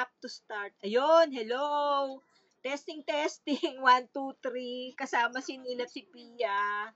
[0.00, 0.72] tap to start.
[0.80, 2.24] Ayun, hello!
[2.64, 3.84] Testing, testing.
[3.84, 4.96] 1, 2, 3.
[4.96, 6.88] Kasama si Nila si Pia.